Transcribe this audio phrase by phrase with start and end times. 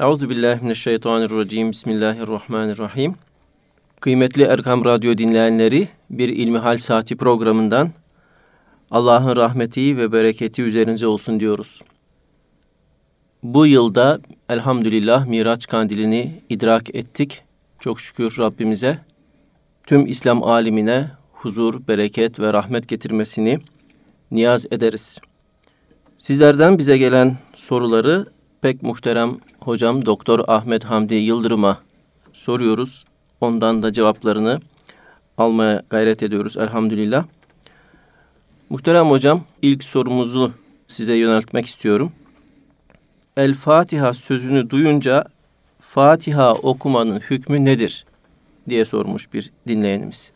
[0.00, 1.70] Euzu billahi mineşşeytanirracim.
[1.70, 3.14] Bismillahirrahmanirrahim.
[4.00, 7.90] Kıymetli Erkam Radyo dinleyenleri, bir İlmihal Saati programından
[8.90, 11.82] Allah'ın rahmeti ve bereketi üzerinize olsun diyoruz.
[13.42, 17.42] Bu yılda elhamdülillah Miraç kandilini idrak ettik.
[17.78, 18.98] Çok şükür Rabbimize.
[19.86, 23.58] Tüm İslam alimine huzur, bereket ve rahmet getirmesini
[24.30, 25.18] niyaz ederiz.
[26.18, 28.26] Sizlerden bize gelen soruları
[28.62, 31.78] pek muhterem hocam Doktor Ahmet Hamdi Yıldırım'a
[32.32, 33.04] soruyoruz.
[33.40, 34.60] Ondan da cevaplarını
[35.38, 37.24] almaya gayret ediyoruz elhamdülillah.
[38.70, 40.52] Muhterem hocam ilk sorumuzu
[40.86, 42.12] size yöneltmek istiyorum.
[43.36, 45.24] El Fatiha sözünü duyunca
[45.78, 48.06] Fatiha okumanın hükmü nedir
[48.68, 50.32] diye sormuş bir dinleyenimiz.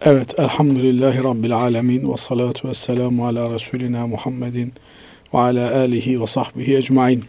[0.00, 4.72] Evet, elhamdülillahi rabbil alemin ve salatu ve selamu ala Resulina Muhammedin
[5.34, 7.24] ve ala alihi ve sahbihi ecmain.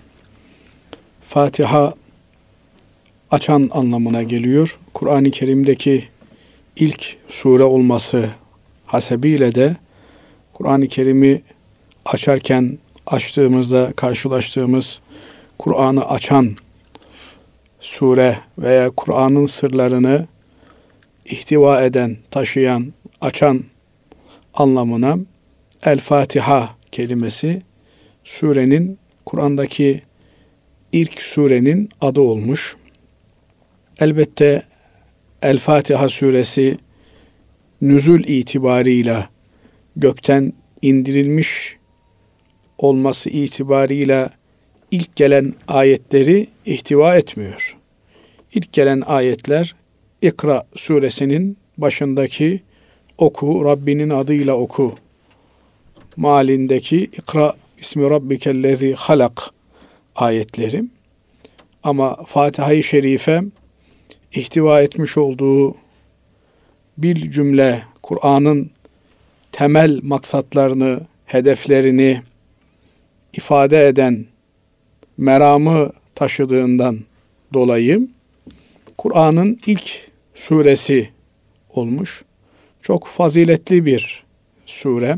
[1.27, 1.94] Fatiha
[3.31, 4.80] açan anlamına geliyor.
[4.94, 6.06] Kur'an-ı Kerim'deki
[6.75, 8.30] ilk sure olması
[8.86, 9.78] hasebiyle de
[10.53, 11.41] Kur'an-ı Kerim'i
[12.06, 15.00] açarken açtığımızda karşılaştığımız
[15.59, 16.56] Kur'an'ı açan
[17.81, 20.28] sure veya Kur'an'ın sırlarını
[21.25, 23.63] ihtiva eden, taşıyan, açan
[24.53, 25.17] anlamına
[25.84, 27.61] El Fatiha kelimesi
[28.30, 30.02] surenin Kur'an'daki
[30.91, 32.75] ilk surenin adı olmuş.
[33.99, 34.63] Elbette
[35.41, 36.77] El Fatiha suresi
[37.81, 39.30] nüzul itibarıyla
[39.95, 41.77] gökten indirilmiş
[42.77, 44.30] olması itibarıyla
[44.91, 47.77] ilk gelen ayetleri ihtiva etmiyor.
[48.53, 49.75] İlk gelen ayetler
[50.22, 52.61] İkra suresinin başındaki
[53.17, 54.95] oku, Rabbinin adıyla oku
[56.17, 59.41] malindeki İkra ismi rabbikellezi halak
[60.16, 60.83] ayetleri.
[61.83, 63.44] Ama Fatiha-i Şerife
[64.33, 65.75] ihtiva etmiş olduğu
[66.97, 68.72] bir cümle Kur'an'ın
[69.51, 72.22] temel maksatlarını, hedeflerini
[73.34, 74.25] ifade eden
[75.18, 77.00] meramı taşıdığından
[77.53, 78.07] dolayı
[78.97, 81.09] Kur'an'ın ilk suresi
[81.69, 82.23] olmuş.
[82.81, 84.23] Çok faziletli bir
[84.66, 85.18] sure.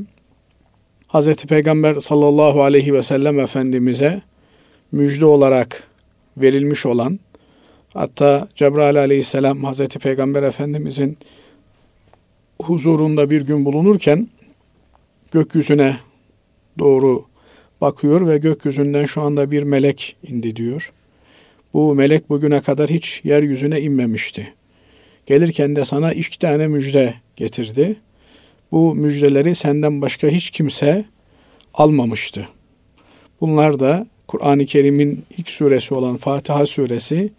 [1.13, 1.35] Hz.
[1.35, 4.21] Peygamber sallallahu aleyhi ve sellem Efendimiz'e
[4.91, 5.87] müjde olarak
[6.37, 7.19] verilmiş olan
[7.93, 9.87] hatta Cebrail aleyhisselam Hz.
[9.87, 11.17] Peygamber Efendimiz'in
[12.61, 14.27] huzurunda bir gün bulunurken
[15.31, 15.97] gökyüzüne
[16.79, 17.25] doğru
[17.81, 20.91] bakıyor ve gökyüzünden şu anda bir melek indi diyor.
[21.73, 24.53] Bu melek bugüne kadar hiç yeryüzüne inmemişti.
[25.25, 27.95] Gelirken de sana iki tane müjde getirdi.
[28.71, 31.05] Bu müjdeleri senden başka hiç kimse
[31.73, 32.47] almamıştı.
[33.41, 37.31] Bunlar da Kur'an-ı Kerim'in ilk suresi olan Fatiha suresi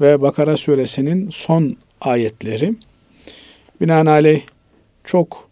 [0.00, 2.74] ve Bakara suresinin son ayetleri.
[3.80, 4.42] Binaenaleyh
[5.04, 5.48] çok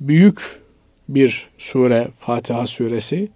[0.00, 0.60] büyük
[1.08, 3.28] bir sure Fatiha suresi.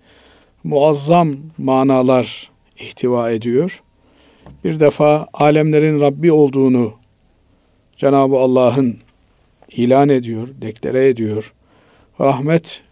[0.65, 3.83] Muazzam manalar ihtiva ediyor.
[4.65, 6.93] Bir defa alemlerin Rabbi olduğunu
[7.97, 8.99] Cenab-ı Allah'ın
[9.77, 11.53] ilan ediyor, deklare ediyor.
[12.21, 12.83] Rahmet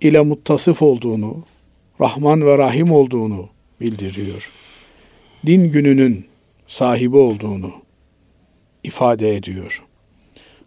[0.00, 1.44] ile muttasıf olduğunu,
[2.00, 3.48] Rahman ve Rahim olduğunu
[3.80, 4.50] bildiriyor.
[5.46, 6.26] Din gününün
[6.66, 7.72] sahibi olduğunu
[8.84, 9.84] ifade ediyor.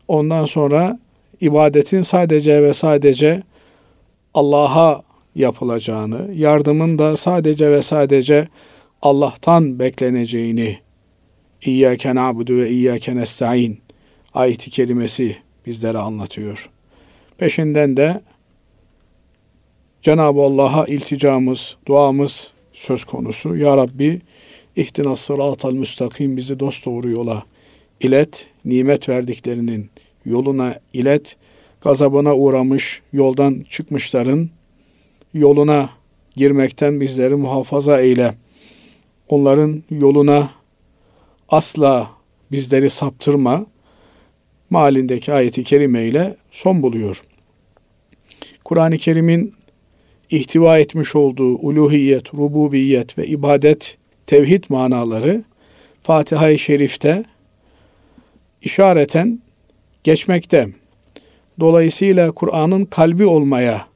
[0.08, 1.00] Ondan sonra
[1.42, 3.44] ibadetin sadece ve sadece
[4.34, 5.04] Allah'a
[5.36, 8.48] yapılacağını, yardımın da sadece ve sadece
[9.02, 10.78] Allah'tan bekleneceğini
[11.66, 13.85] İyyâke na'budu ve iyyâke nesta'in
[14.36, 16.70] ayeti kelimesi bizlere anlatıyor.
[17.38, 18.22] Peşinden de
[20.02, 23.56] Cenab-ı Allah'a ilticamız, duamız söz konusu.
[23.56, 24.22] Ya Rabbi
[24.76, 27.44] ihtinas sıratal müstakim bizi dost doğru yola
[28.00, 29.90] ilet, nimet verdiklerinin
[30.26, 31.38] yoluna ilet,
[31.82, 34.50] gazabına uğramış yoldan çıkmışların
[35.34, 35.90] yoluna
[36.36, 38.36] girmekten bizleri muhafaza eyle.
[39.28, 40.50] Onların yoluna
[41.50, 42.12] asla
[42.52, 43.66] bizleri saptırma
[44.70, 47.22] malindeki ayeti kerime ile son buluyor.
[48.64, 49.54] Kur'an-ı Kerim'in
[50.30, 53.98] ihtiva etmiş olduğu uluhiyet, rububiyet ve ibadet,
[54.28, 55.44] tevhid manaları
[56.02, 57.24] Fatiha-i Şerif'te
[58.62, 59.40] işareten
[60.04, 60.70] geçmekte.
[61.60, 63.88] Dolayısıyla Kur'an'ın kalbi olmaya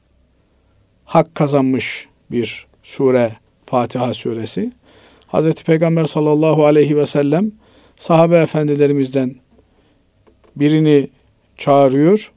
[1.04, 3.32] hak kazanmış bir sure
[3.66, 4.72] Fatiha suresi.
[5.32, 5.62] Hz.
[5.62, 7.52] Peygamber sallallahu aleyhi ve sellem
[7.96, 9.34] sahabe efendilerimizden
[10.56, 11.08] birini
[11.58, 12.32] çağırıyor.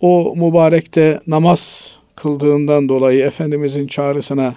[0.00, 4.54] O mübarekte namaz kıldığından dolayı Efendimizin çağrısına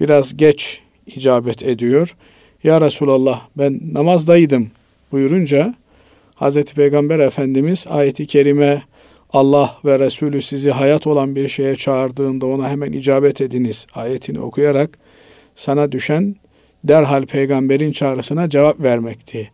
[0.00, 2.16] biraz geç icabet ediyor.
[2.64, 4.70] Ya Resulallah ben namazdaydım
[5.12, 5.74] buyurunca
[6.34, 8.82] Hazreti Peygamber Efendimiz ayeti kerime
[9.30, 14.98] Allah ve Resulü sizi hayat olan bir şeye çağırdığında ona hemen icabet ediniz ayetini okuyarak
[15.54, 16.36] sana düşen
[16.84, 19.50] derhal peygamberin çağrısına cevap vermekti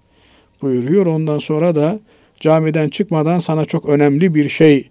[0.63, 1.07] buyuruyor.
[1.07, 2.01] Ondan sonra da
[2.41, 4.91] camiden çıkmadan sana çok önemli bir şey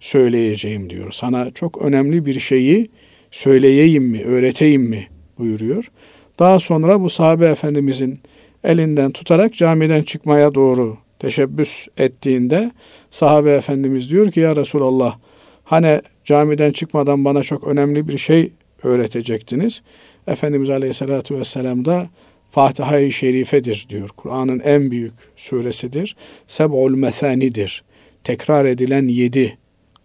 [0.00, 1.12] söyleyeceğim diyor.
[1.12, 2.90] Sana çok önemli bir şeyi
[3.30, 5.08] söyleyeyim mi, öğreteyim mi
[5.38, 5.90] buyuruyor.
[6.38, 8.20] Daha sonra bu sahabe efendimizin
[8.64, 12.72] elinden tutarak camiden çıkmaya doğru teşebbüs ettiğinde
[13.10, 15.16] sahabe efendimiz diyor ki ya Resulallah
[15.64, 18.52] hani camiden çıkmadan bana çok önemli bir şey
[18.82, 19.82] öğretecektiniz.
[20.26, 22.08] Efendimiz Aleyhisselatü Vesselam da
[22.52, 24.08] Fatiha-i Şerife'dir diyor.
[24.08, 26.16] Kur'an'ın en büyük suresidir.
[26.46, 27.84] Seb'ul mesanidir.
[28.24, 29.58] Tekrar edilen yedi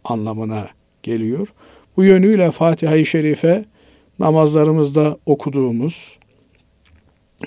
[0.04, 0.70] anlamına
[1.04, 1.48] geliyor.
[1.98, 3.66] Bu yönüyle Fatiha-i Şerife
[4.20, 6.18] namazlarımızda okuduğumuz,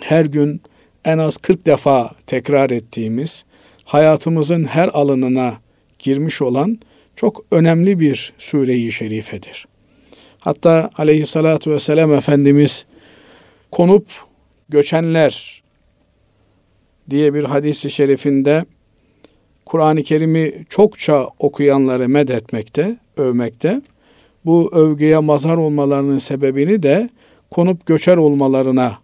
[0.00, 0.62] her gün
[1.04, 3.44] en az 40 defa tekrar ettiğimiz,
[3.84, 5.54] hayatımızın her alanına
[5.98, 6.78] girmiş olan
[7.16, 9.66] çok önemli bir sure-i şerifedir.
[10.40, 12.86] Hatta aleyhissalatu vesselam Efendimiz
[13.70, 14.06] konup
[14.70, 15.62] göçenler
[17.10, 18.64] diye bir hadisi şerifinde
[19.66, 23.82] Kur'an-ı Kerim'i çokça okuyanları medetmekte, övmekte.
[24.44, 27.08] Bu övgüye mazhar olmalarının sebebini de
[27.50, 28.98] konup göçer olmalarına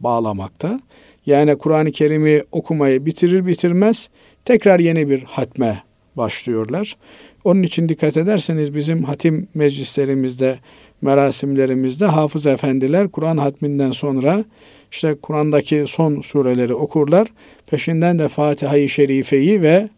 [0.00, 0.80] bağlamakta.
[1.26, 4.10] Yani Kur'an-ı Kerim'i okumayı bitirir bitirmez
[4.44, 5.82] tekrar yeni bir hatme
[6.16, 6.96] başlıyorlar.
[7.44, 10.58] Onun için dikkat ederseniz bizim hatim meclislerimizde,
[11.02, 14.44] merasimlerimizde hafız efendiler Kur'an hatminden sonra
[14.92, 17.28] işte Kur'an'daki son sureleri okurlar.
[17.66, 19.88] Peşinden de Fatiha-i Şerife'yi ve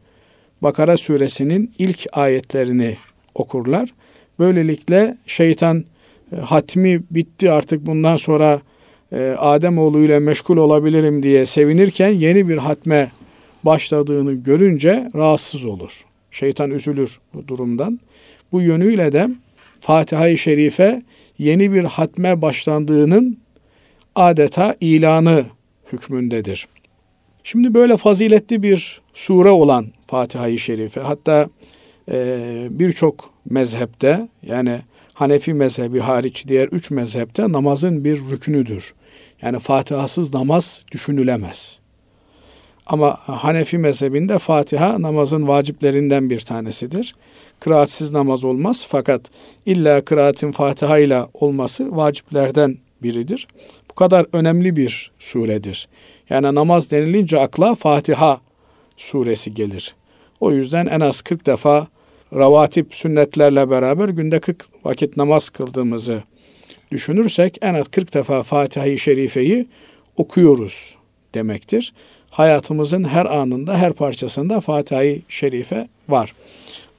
[0.63, 2.97] Bakara suresinin ilk ayetlerini
[3.35, 3.95] okurlar.
[4.39, 5.85] Böylelikle şeytan
[6.33, 8.61] e, hatmi bitti artık bundan sonra
[9.13, 13.11] e, Adem ile meşgul olabilirim diye sevinirken yeni bir hatme
[13.65, 16.05] başladığını görünce rahatsız olur.
[16.31, 18.01] Şeytan üzülür bu durumdan.
[18.53, 19.29] Bu yönüyle de
[19.83, 21.03] Fatiha-i Şerife
[21.39, 23.39] yeni bir hatme başlandığının
[24.15, 25.45] adeta ilanı
[25.93, 26.69] hükmündedir.
[27.45, 31.49] Şimdi böyle faziletli bir sure olan Fatiha-i Şerife hatta
[32.11, 32.39] e,
[32.71, 34.79] birçok mezhepte yani
[35.15, 38.95] Hanefi mezhebi hariç diğer üç mezhepte namazın bir rükünüdür.
[39.43, 41.79] Yani Fatihasız namaz düşünülemez.
[42.87, 47.15] Ama Hanefi mezhebinde Fatiha namazın vaciplerinden bir tanesidir.
[47.63, 49.31] Kıraatsiz namaz olmaz fakat
[49.67, 53.49] illa kıraatin Fatiha ile olması vaciplerden biridir.
[53.91, 55.89] Bu kadar önemli bir suredir.
[56.31, 58.41] Yani namaz denilince akla Fatiha
[58.97, 59.95] suresi gelir.
[60.41, 61.87] O yüzden en az 40 defa
[62.35, 66.23] ravatip sünnetlerle beraber günde 40 vakit namaz kıldığımızı
[66.93, 69.69] düşünürsek en az 40 defa Fatiha-i Şerife'yi
[70.17, 70.97] okuyoruz
[71.35, 71.93] demektir.
[72.31, 76.35] Hayatımızın her anında, her parçasında Fatiha-i Şerife var.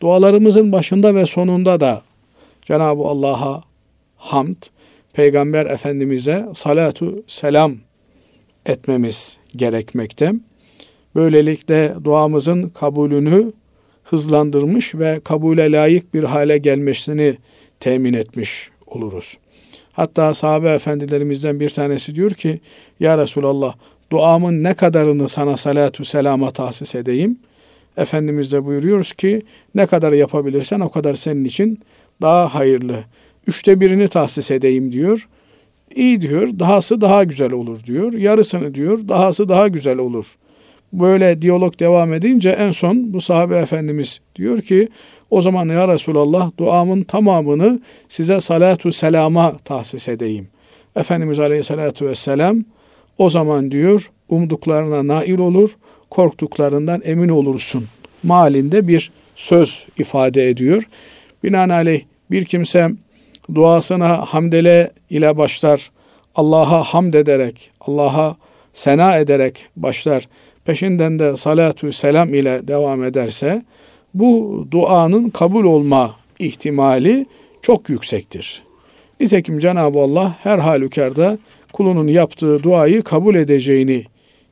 [0.04, 2.02] Dualarımızın başında ve sonunda da
[2.62, 3.64] Cenab-ı Allah'a
[4.18, 4.56] hamd,
[5.14, 7.76] Peygamber Efendimiz'e salatu selam
[8.66, 10.34] etmemiz gerekmekte.
[11.16, 13.52] Böylelikle duamızın kabulünü
[14.04, 17.38] hızlandırmış ve kabule layık bir hale gelmesini
[17.80, 19.38] temin etmiş oluruz.
[19.92, 22.60] Hatta sahabe efendilerimizden bir tanesi diyor ki,
[23.00, 23.76] Ya Resulallah
[24.12, 27.40] duamın ne kadarını sana salatu selama tahsis edeyim?
[27.98, 29.42] Efendimiz de buyuruyoruz ki,
[29.76, 31.80] ne kadar yapabilirsen o kadar senin için
[32.22, 32.96] daha hayırlı.
[33.48, 35.28] Üçte birini tahsis edeyim diyor.
[35.96, 38.14] İyi diyor, dahası daha güzel olur diyor.
[38.14, 40.36] Yarısını diyor, dahası daha güzel olur.
[40.94, 44.88] Böyle diyalog devam edince en son bu sahabe efendimiz diyor ki
[45.30, 50.48] o zaman ya Resulallah duamın tamamını size salatu selama tahsis edeyim.
[50.96, 52.64] Efendimiz Aleyhisselatü Vesselam
[53.18, 55.78] o zaman diyor umduklarına nail olur,
[56.14, 57.86] korktuklarından emin olursun.
[58.24, 60.84] Malinde bir söz ifade ediyor.
[61.44, 62.02] Binaenaleyh
[62.32, 62.90] bir kimse
[63.56, 65.92] duasına hamdele ile başlar.
[66.36, 68.36] Allah'a hamd ederek, Allah'a
[68.74, 70.28] sena ederek başlar.
[70.66, 73.64] Peşinden de salatu selam ile devam ederse
[74.14, 77.26] bu duanın kabul olma ihtimali
[77.62, 78.64] çok yüksektir.
[79.20, 81.38] Nitekim Cenab-ı Allah her halükarda
[81.74, 84.04] kulunun yaptığı duayı kabul edeceğini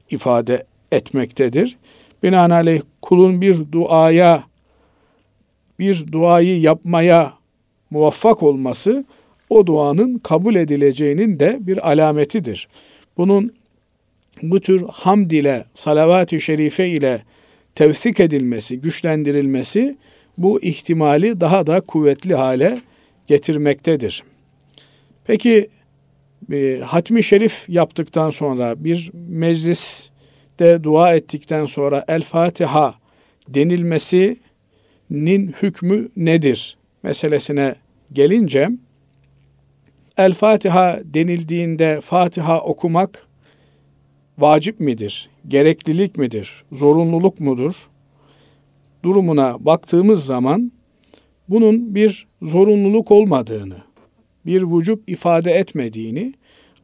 [0.09, 1.77] ifade etmektedir.
[2.23, 4.43] Binaenaleyh kulun bir duaya,
[5.79, 7.33] bir duayı yapmaya
[7.89, 9.05] muvaffak olması
[9.49, 12.67] o duanın kabul edileceğinin de bir alametidir.
[13.17, 13.53] Bunun
[14.41, 17.21] bu tür hamd ile, salavat-ı şerife ile
[17.75, 19.97] tevsik edilmesi, güçlendirilmesi
[20.37, 22.81] bu ihtimali daha da kuvvetli hale
[23.27, 24.23] getirmektedir.
[25.25, 25.69] Peki
[26.51, 29.11] e, hatmi şerif yaptıktan sonra bir
[30.59, 32.95] mecliste dua ettikten sonra El Fatiha
[33.47, 37.75] denilmesinin hükmü nedir meselesine
[38.13, 38.69] gelince
[40.17, 43.27] El Fatiha denildiğinde Fatiha okumak
[44.37, 45.29] vacip midir?
[45.47, 46.63] Gereklilik midir?
[46.71, 47.89] Zorunluluk mudur?
[49.03, 50.71] Durumuna baktığımız zaman
[51.49, 53.77] bunun bir zorunluluk olmadığını,
[54.45, 56.33] bir vücub ifade etmediğini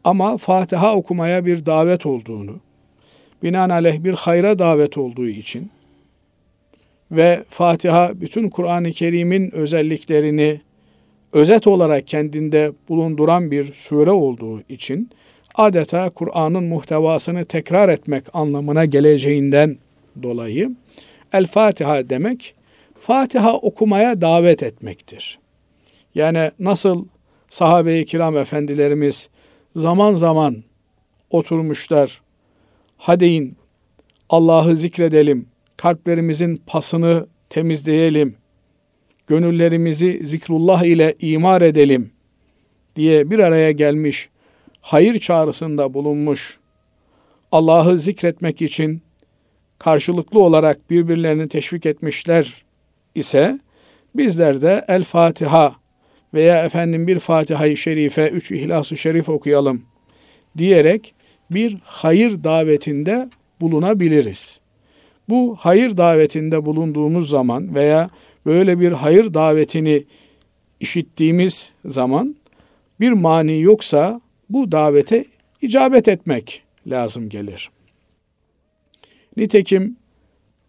[0.03, 2.59] ama Fatiha okumaya bir davet olduğunu,
[3.43, 5.71] binaenaleyh bir hayra davet olduğu için
[7.11, 10.61] ve Fatiha bütün Kur'an-ı Kerim'in özelliklerini
[11.33, 15.09] özet olarak kendinde bulunduran bir sure olduğu için
[15.55, 19.77] adeta Kur'an'ın muhtevasını tekrar etmek anlamına geleceğinden
[20.23, 20.71] dolayı
[21.33, 22.55] El Fatiha demek
[23.01, 25.39] Fatiha okumaya davet etmektir.
[26.15, 27.05] Yani nasıl
[27.49, 29.29] sahabe-i kiram efendilerimiz
[29.75, 30.63] zaman zaman
[31.29, 32.21] oturmuşlar.
[32.97, 33.57] Hadeyin
[34.29, 35.45] Allah'ı zikredelim,
[35.77, 38.35] kalplerimizin pasını temizleyelim,
[39.27, 42.11] gönüllerimizi zikrullah ile imar edelim
[42.95, 44.29] diye bir araya gelmiş,
[44.81, 46.59] hayır çağrısında bulunmuş,
[47.51, 49.01] Allah'ı zikretmek için
[49.79, 52.65] karşılıklı olarak birbirlerini teşvik etmişler
[53.15, 53.59] ise
[54.15, 55.75] bizler de El Fatiha
[56.33, 59.85] veya efendim bir Fatiha-i Şerife, üç İhlas-ı Şerif okuyalım
[60.57, 61.13] diyerek
[61.51, 63.29] bir hayır davetinde
[63.61, 64.59] bulunabiliriz.
[65.29, 68.09] Bu hayır davetinde bulunduğumuz zaman veya
[68.45, 70.03] böyle bir hayır davetini
[70.79, 72.35] işittiğimiz zaman
[72.99, 75.25] bir mani yoksa bu davete
[75.61, 77.71] icabet etmek lazım gelir.
[79.37, 79.97] Nitekim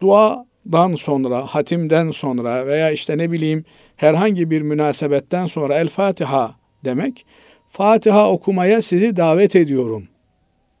[0.01, 6.55] duadan sonra, hatimden sonra veya işte ne bileyim herhangi bir münasebetten sonra El Fatiha
[6.85, 7.25] demek,
[7.67, 10.07] Fatiha okumaya sizi davet ediyorum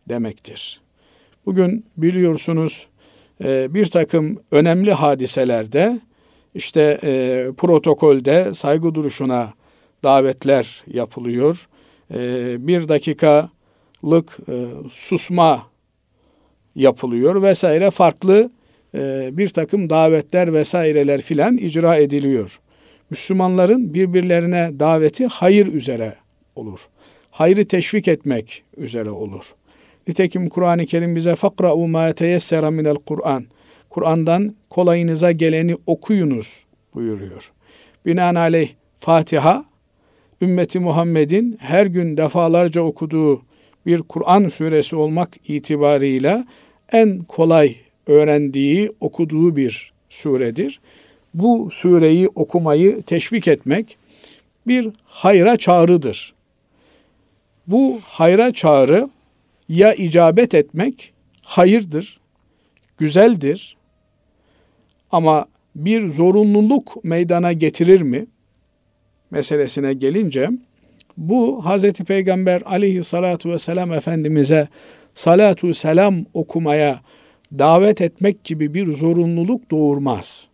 [0.09, 0.81] demektir.
[1.45, 2.87] Bugün biliyorsunuz
[3.43, 5.99] e, bir takım önemli hadiselerde
[6.55, 9.53] işte e, protokolde saygı duruşuna
[10.03, 11.67] davetler yapılıyor.
[12.13, 12.17] E,
[12.67, 14.37] bir dakikalık
[14.91, 15.67] susma
[16.75, 18.51] yapılıyor vesaire farklı
[19.31, 22.59] bir takım davetler vesaireler filan icra ediliyor.
[23.09, 26.15] Müslümanların birbirlerine daveti hayır üzere
[26.55, 26.87] olur.
[27.31, 29.55] Hayrı teşvik etmek üzere olur.
[30.09, 33.45] Nitekim Kur'an-ı Kerim bize fakra'u ma teyessera minel Kur'an.
[33.89, 37.51] Kur'an'dan kolayınıza geleni okuyunuz buyuruyor.
[38.05, 39.65] Binaenaleyh Fatiha
[40.41, 43.41] ümmeti Muhammed'in her gün defalarca okuduğu
[43.85, 46.47] bir Kur'an suresi olmak itibarıyla
[46.91, 47.75] en kolay
[48.07, 50.79] öğrendiği, okuduğu bir suredir.
[51.33, 53.97] Bu sureyi okumayı teşvik etmek
[54.67, 56.33] bir hayra çağrıdır.
[57.67, 59.09] Bu hayra çağrı
[59.69, 62.19] ya icabet etmek hayırdır,
[62.97, 63.77] güzeldir
[65.11, 65.45] ama
[65.75, 68.27] bir zorunluluk meydana getirir mi?
[69.31, 70.49] Meselesine gelince
[71.17, 71.91] bu Hz.
[71.91, 74.67] Peygamber aleyhissalatu vesselam Efendimiz'e
[75.13, 77.01] salatu selam okumaya
[77.59, 80.47] davet etmek gibi bir zorunluluk doğurmaz.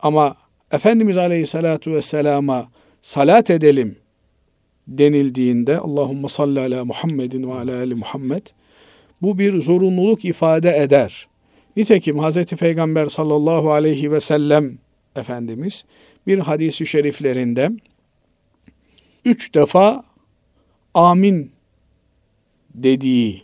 [0.00, 0.36] Ama
[0.72, 2.68] Efendimiz aleyhissalatu vesselama
[3.02, 3.96] salat edelim
[4.88, 8.46] denildiğinde Allahümme salli ala Muhammedin ve ala ali Muhammed
[9.22, 11.28] bu bir zorunluluk ifade eder.
[11.76, 12.44] Nitekim Hz.
[12.44, 14.78] Peygamber sallallahu aleyhi ve sellem
[15.16, 15.84] Efendimiz
[16.26, 17.70] bir hadisi şeriflerinde
[19.24, 20.04] üç defa
[20.94, 21.52] amin
[22.74, 23.42] dediği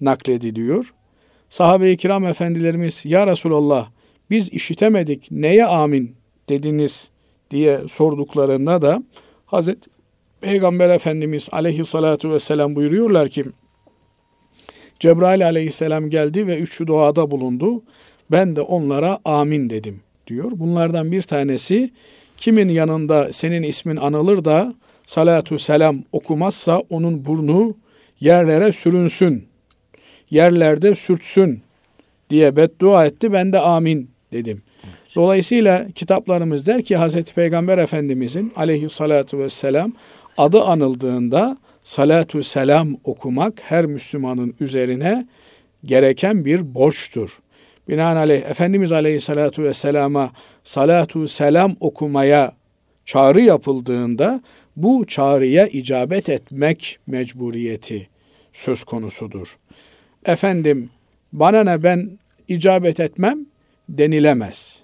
[0.00, 0.94] naklediliyor.
[1.50, 3.90] Sahabe-i kiram efendilerimiz ya Resulallah
[4.30, 6.16] biz işitemedik neye amin
[6.48, 7.10] dediniz
[7.50, 9.02] diye sorduklarında da
[9.46, 9.90] Hazreti
[10.40, 13.44] Peygamber Efendimiz aleyhissalatu vesselam buyuruyorlar ki
[15.00, 17.82] Cebrail aleyhisselam geldi ve üç duada bulundu.
[18.30, 20.50] Ben de onlara amin dedim diyor.
[20.54, 21.90] Bunlardan bir tanesi
[22.36, 24.74] kimin yanında senin ismin anılır da
[25.06, 27.76] salatu selam okumazsa onun burnu
[28.20, 29.48] yerlere sürünsün.
[30.30, 31.62] Yerlerde sürtsün
[32.30, 33.32] diye beddua etti.
[33.32, 34.62] Ben de amin dedim.
[35.16, 39.92] Dolayısıyla kitaplarımız der ki Hazreti Peygamber Efendimizin aleyhissalatu vesselam
[40.38, 45.26] adı anıldığında salatu selam okumak her Müslümanın üzerine
[45.84, 47.38] gereken bir borçtur.
[47.88, 50.30] Binaenaleyh Efendimiz Aleyhissalatu Vesselam'a
[50.64, 52.52] salatu selam okumaya
[53.04, 54.42] çağrı yapıldığında
[54.76, 58.08] bu çağrıya icabet etmek mecburiyeti
[58.52, 59.58] söz konusudur.
[60.24, 60.90] Efendim
[61.32, 62.10] bana ne ben
[62.48, 63.46] icabet etmem
[63.88, 64.82] denilemez.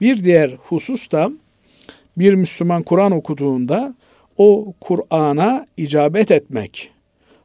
[0.00, 1.30] Bir diğer husus da
[2.16, 3.94] bir Müslüman Kur'an okuduğunda
[4.38, 6.90] o Kur'an'a icabet etmek,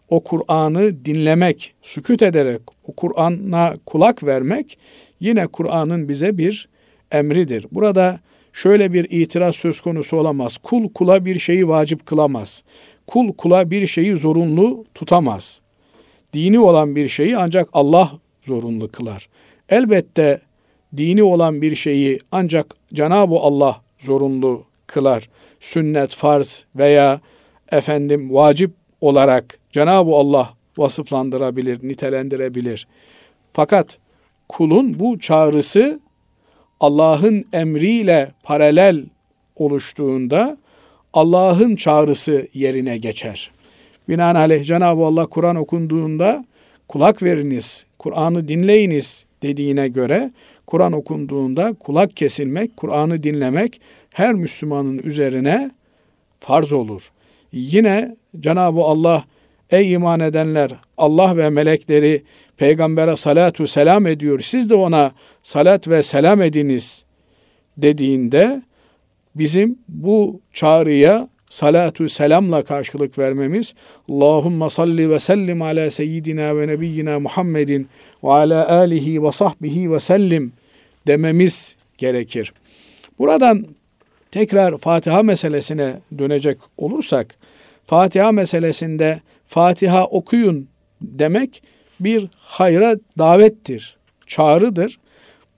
[0.09, 4.77] o Kur'an'ı dinlemek, sükut ederek o Kur'an'a kulak vermek
[5.19, 6.69] yine Kur'an'ın bize bir
[7.11, 7.65] emridir.
[7.71, 8.19] Burada
[8.53, 10.57] şöyle bir itiraz söz konusu olamaz.
[10.57, 12.63] Kul kula bir şeyi vacip kılamaz.
[13.07, 15.61] Kul kula bir şeyi zorunlu tutamaz.
[16.33, 19.29] Dini olan bir şeyi ancak Allah zorunlu kılar.
[19.69, 20.41] Elbette
[20.97, 25.29] dini olan bir şeyi ancak Cenab-ı Allah zorunlu kılar.
[25.63, 27.21] Sünnet, farz veya
[27.71, 32.87] efendim vacip olarak Cenab-ı Allah vasıflandırabilir, nitelendirebilir.
[33.53, 33.97] Fakat
[34.49, 35.99] kulun bu çağrısı
[36.79, 39.05] Allah'ın emriyle paralel
[39.55, 40.57] oluştuğunda
[41.13, 43.51] Allah'ın çağrısı yerine geçer.
[44.09, 46.45] Binaenaleyh Cenab-ı Allah Kur'an okunduğunda
[46.87, 50.31] kulak veriniz, Kur'an'ı dinleyiniz dediğine göre
[50.67, 53.81] Kur'an okunduğunda kulak kesilmek, Kur'an'ı dinlemek
[54.13, 55.71] her Müslümanın üzerine
[56.39, 57.11] farz olur.
[57.51, 59.23] Yine Cenab-ı Allah
[59.71, 62.23] ey iman edenler Allah ve melekleri
[62.57, 64.39] peygambere salatu selam ediyor.
[64.39, 65.11] Siz de ona
[65.43, 67.05] salat ve selam ediniz
[67.77, 68.61] dediğinde
[69.35, 73.73] bizim bu çağrıya salatu selamla karşılık vermemiz
[74.09, 77.87] Allahumma salli ve sellim ala seyyidina ve nebiyyina Muhammedin
[78.23, 80.53] ve ala alihi ve sahbihi ve sellim
[81.07, 82.53] dememiz gerekir.
[83.19, 83.65] Buradan
[84.33, 87.35] tekrar Fatiha meselesine dönecek olursak
[87.85, 90.67] Fatiha meselesinde Fatiha okuyun
[91.01, 91.63] demek
[91.99, 93.97] bir hayra davettir,
[94.27, 94.99] çağrıdır.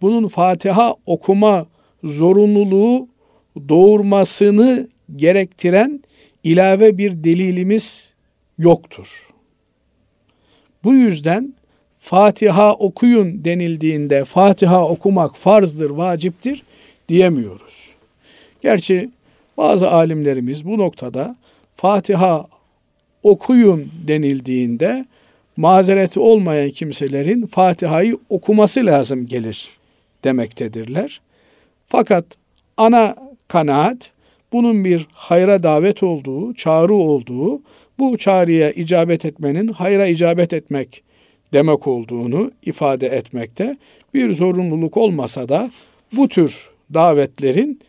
[0.02, 1.66] Bunun Fatiha okuma
[2.04, 3.08] zorunluluğu
[3.70, 6.04] doğurmasını gerektiren
[6.44, 8.14] ilave bir delilimiz
[8.58, 9.30] yoktur.
[10.84, 11.54] Bu yüzden
[12.00, 16.64] Fatiha okuyun denildiğinde Fatiha okumak farzdır, vaciptir
[17.10, 17.95] diyemiyoruz.
[18.66, 19.10] Gerçi
[19.58, 21.36] bazı alimlerimiz bu noktada
[21.76, 22.48] Fatiha
[23.24, 25.06] okuyun denildiğinde
[25.58, 29.68] mazereti olmayan kimselerin Fatiha'yı okuması lazım gelir
[30.24, 31.22] demektedirler.
[31.88, 32.26] Fakat
[32.78, 33.16] ana
[33.48, 34.12] kanaat
[34.54, 37.62] bunun bir hayra davet olduğu, çağrı olduğu,
[38.00, 41.04] bu çağrıya icabet etmenin hayra icabet etmek
[41.54, 43.78] demek olduğunu ifade etmekte.
[44.14, 45.72] Bir zorunluluk olmasa da
[46.12, 47.80] bu tür davetlerin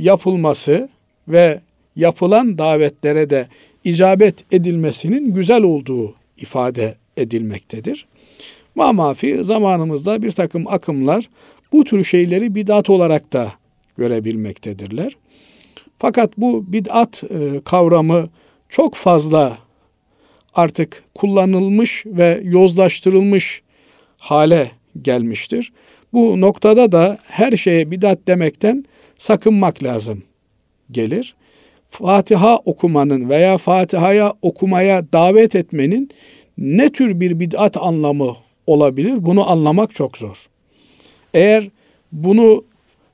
[0.00, 0.88] yapılması
[1.28, 1.60] ve
[1.96, 3.48] yapılan davetlere de
[3.84, 8.06] icabet edilmesinin güzel olduğu ifade edilmektedir.
[8.74, 11.28] Mamafi zamanımızda bir takım akımlar
[11.72, 13.52] bu tür şeyleri bid'at olarak da
[13.98, 15.16] görebilmektedirler.
[15.98, 18.28] Fakat bu bid'at e, kavramı
[18.68, 19.58] çok fazla
[20.54, 23.62] artık kullanılmış ve yozlaştırılmış
[24.18, 24.70] hale
[25.02, 25.72] gelmiştir.
[26.12, 28.84] Bu noktada da her şeye bid'at demekten
[29.20, 30.22] sakınmak lazım
[30.90, 31.34] gelir.
[31.88, 36.10] Fatiha okumanın veya Fatiha'ya okumaya davet etmenin
[36.58, 39.26] ne tür bir bid'at anlamı olabilir?
[39.26, 40.48] Bunu anlamak çok zor.
[41.34, 41.68] Eğer
[42.12, 42.64] bunu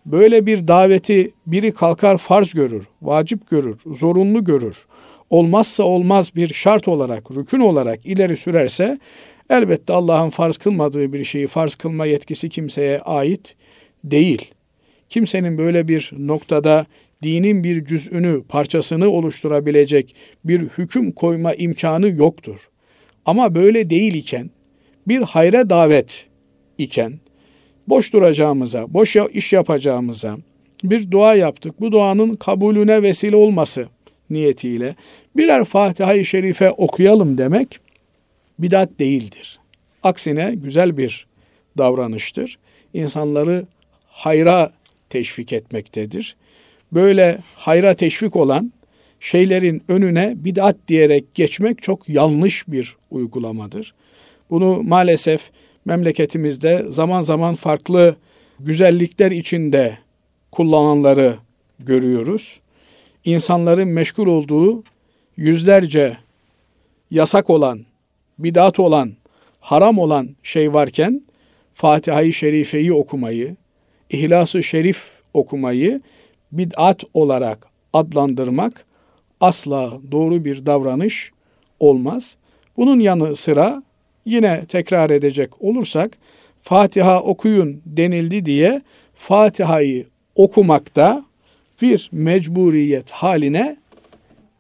[0.06, 4.86] böyle bir daveti biri kalkar farz görür, vacip görür, zorunlu görür,
[5.30, 8.98] olmazsa olmaz bir şart olarak, rükün olarak ileri sürerse
[9.50, 13.56] elbette Allah'ın farz kılmadığı bir şeyi farz kılma yetkisi kimseye ait
[14.04, 14.55] değil.
[15.08, 16.86] Kimsenin böyle bir noktada
[17.22, 20.14] dinin bir cüz'ünü, parçasını oluşturabilecek
[20.44, 22.68] bir hüküm koyma imkanı yoktur.
[23.26, 24.50] Ama böyle değil iken,
[25.08, 26.26] bir hayra davet
[26.78, 27.12] iken,
[27.88, 30.38] boş duracağımıza, boş iş yapacağımıza
[30.84, 31.80] bir dua yaptık.
[31.80, 33.88] Bu duanın kabulüne vesile olması
[34.30, 34.94] niyetiyle
[35.36, 37.80] birer Fatiha-i Şerife okuyalım demek
[38.58, 39.58] bidat değildir.
[40.02, 41.26] Aksine güzel bir
[41.78, 42.58] davranıştır.
[42.94, 43.66] İnsanları
[44.06, 44.72] hayra
[45.10, 46.36] teşvik etmektedir.
[46.92, 48.72] Böyle hayra teşvik olan
[49.20, 53.94] şeylerin önüne bid'at diyerek geçmek çok yanlış bir uygulamadır.
[54.50, 55.50] Bunu maalesef
[55.84, 58.16] memleketimizde zaman zaman farklı
[58.60, 59.98] güzellikler içinde
[60.52, 61.36] kullananları
[61.78, 62.60] görüyoruz.
[63.24, 64.84] İnsanların meşgul olduğu
[65.36, 66.16] yüzlerce
[67.10, 67.84] yasak olan,
[68.38, 69.12] bidat olan,
[69.60, 71.22] haram olan şey varken
[71.74, 73.56] Fatiha-i Şerife'yi okumayı,
[74.10, 76.00] İhlas-ı Şerif okumayı
[76.52, 78.86] bid'at olarak adlandırmak
[79.40, 81.32] asla doğru bir davranış
[81.80, 82.36] olmaz.
[82.76, 83.82] Bunun yanı sıra
[84.24, 86.18] yine tekrar edecek olursak
[86.62, 88.82] Fatiha okuyun denildi diye
[89.14, 91.24] Fatiha'yı okumakta
[91.82, 93.76] bir mecburiyet haline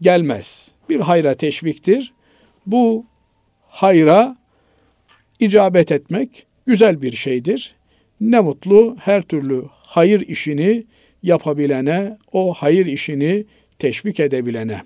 [0.00, 0.70] gelmez.
[0.88, 2.12] Bir hayra teşviktir.
[2.66, 3.04] Bu
[3.68, 4.36] hayra
[5.40, 7.74] icabet etmek güzel bir şeydir.
[8.20, 10.84] Ne mutlu her türlü hayır işini
[11.22, 13.44] yapabilene, o hayır işini
[13.78, 14.82] teşvik edebilene.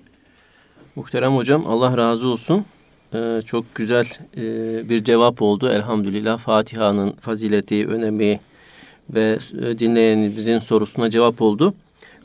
[0.97, 2.64] Muhterem hocam Allah razı olsun.
[3.14, 4.43] Ee, çok güzel e,
[4.88, 6.38] bir cevap oldu elhamdülillah.
[6.38, 8.40] Fatiha'nın fazileti, önemi
[9.11, 11.75] ve e, dinleyenimizin sorusuna cevap oldu.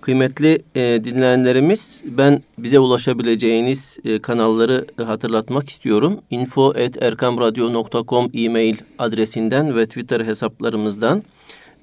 [0.06, 6.22] Kıymetli e, dinleyenlerimiz ben bize ulaşabileceğiniz e, kanalları hatırlatmak istiyorum.
[6.30, 11.24] info.erkamradyo.com e-mail adresinden ve Twitter hesaplarımızdan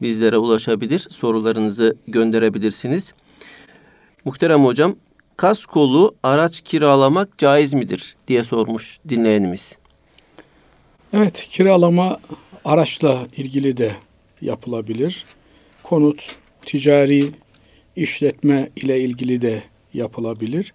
[0.03, 3.13] bizlere ulaşabilir, sorularınızı gönderebilirsiniz.
[4.25, 4.97] Muhterem hocam,
[5.37, 9.79] kaskolu araç kiralamak caiz midir diye sormuş dinleyenimiz.
[11.13, 12.19] Evet, kiralama
[12.65, 13.93] araçla ilgili de
[14.41, 15.25] yapılabilir.
[15.83, 17.33] Konut, ticari
[17.97, 19.63] işletme ile ilgili de
[19.95, 20.75] yapılabilir.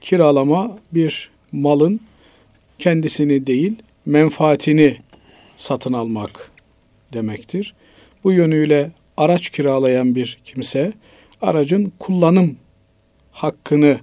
[0.00, 2.00] Kiralama bir malın
[2.78, 3.74] kendisini değil,
[4.06, 4.96] menfaatini
[5.56, 6.50] satın almak
[7.12, 7.74] demektir.
[8.24, 10.92] Bu yönüyle araç kiralayan bir kimse
[11.42, 12.56] aracın kullanım
[13.32, 14.00] hakkını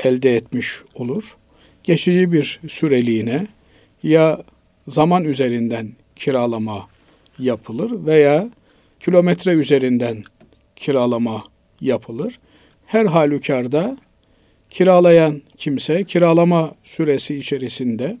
[0.00, 1.36] elde etmiş olur.
[1.84, 3.46] Geçici bir süreliğine
[4.02, 4.42] ya
[4.88, 6.88] zaman üzerinden kiralama
[7.38, 8.50] yapılır veya
[9.00, 10.22] kilometre üzerinden
[10.76, 11.44] kiralama
[11.84, 12.38] yapılır.
[12.86, 13.96] Her halükarda
[14.70, 18.16] kiralayan kimse kiralama süresi içerisinde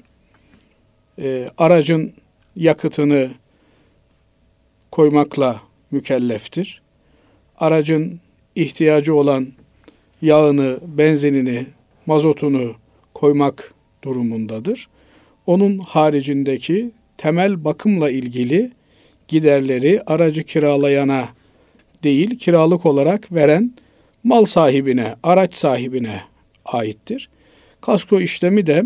[1.18, 2.12] e, aracın
[2.56, 3.30] yakıtını
[4.90, 6.82] koymakla mükelleftir.
[7.58, 8.20] Aracın
[8.54, 9.46] ihtiyacı olan
[10.22, 11.66] yağını, benzinini,
[12.06, 12.74] mazotunu
[13.14, 14.88] koymak durumundadır.
[15.46, 18.72] Onun haricindeki temel bakımla ilgili
[19.28, 21.28] giderleri aracı kiralayana
[22.04, 23.74] değil, kiralık olarak veren
[24.24, 26.20] mal sahibine, araç sahibine
[26.64, 27.28] aittir.
[27.80, 28.84] Kasko işlemi de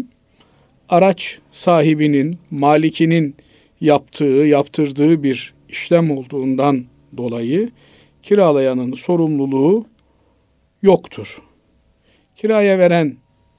[0.89, 3.37] araç sahibinin, malikinin
[3.81, 6.85] yaptığı, yaptırdığı bir işlem olduğundan
[7.17, 7.71] dolayı
[8.23, 9.87] kiralayanın sorumluluğu
[10.83, 11.43] yoktur.
[12.37, 13.17] Kiraya veren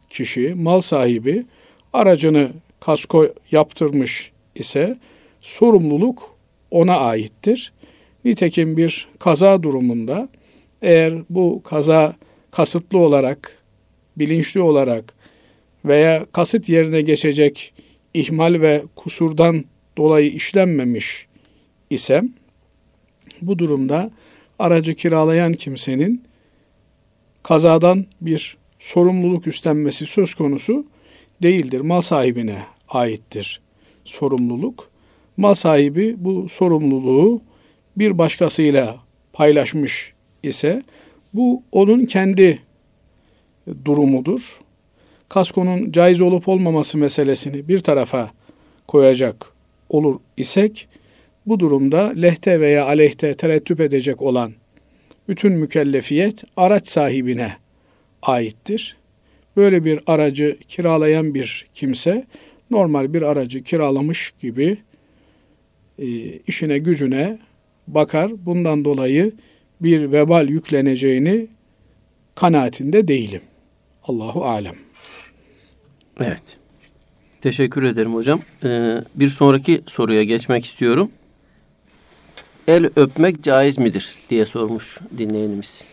[0.09, 1.45] kişi, mal sahibi
[1.93, 4.97] aracını kasko yaptırmış ise
[5.41, 6.35] sorumluluk
[6.71, 7.73] ona aittir.
[8.25, 10.29] Nitekim bir kaza durumunda
[10.81, 12.15] eğer bu kaza
[12.51, 13.57] kasıtlı olarak,
[14.17, 15.13] bilinçli olarak
[15.85, 17.73] veya kasıt yerine geçecek
[18.13, 19.65] ihmal ve kusurdan
[19.97, 21.27] dolayı işlenmemiş
[21.89, 22.33] isem
[23.41, 24.11] bu durumda
[24.59, 26.23] aracı kiralayan kimsenin
[27.43, 30.85] kazadan bir sorumluluk üstlenmesi söz konusu
[31.43, 31.81] değildir.
[31.81, 33.61] Mal sahibine aittir
[34.05, 34.89] sorumluluk.
[35.37, 37.41] Mal sahibi bu sorumluluğu
[37.97, 38.97] bir başkasıyla
[39.33, 40.83] paylaşmış ise
[41.33, 42.61] bu onun kendi
[43.85, 44.59] durumudur.
[45.29, 48.31] Kaskonun caiz olup olmaması meselesini bir tarafa
[48.87, 49.45] koyacak
[49.89, 50.87] olur isek
[51.45, 54.53] bu durumda lehte veya aleyhte terettüp edecek olan
[55.27, 57.53] bütün mükellefiyet araç sahibine
[58.21, 58.97] aittir.
[59.57, 62.25] Böyle bir aracı kiralayan bir kimse
[62.71, 64.77] normal bir aracı kiralamış gibi
[65.99, 66.07] e,
[66.47, 67.39] işine gücüne
[67.93, 68.31] bakar.
[68.45, 69.31] Bundan dolayı
[69.81, 71.47] bir vebal yükleneceğini
[72.35, 73.41] kanaatinde değilim.
[74.03, 74.75] Allahu alem.
[76.19, 76.57] Evet.
[77.41, 78.41] Teşekkür ederim hocam.
[78.63, 81.11] Ee, bir sonraki soruya geçmek istiyorum.
[82.67, 85.83] El öpmek caiz midir diye sormuş dinleyenimiz.